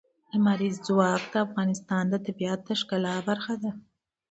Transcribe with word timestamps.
لمریز 0.33 0.75
ځواک 0.87 1.23
د 1.29 1.35
افغانستان 1.45 2.03
د 2.09 2.15
طبیعت 2.25 2.59
د 2.65 2.69
ښکلا 2.79 3.15
برخه 3.29 3.53
ده. 3.63 3.71